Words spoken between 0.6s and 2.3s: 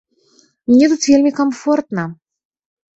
Мне тут вельмі камфортна.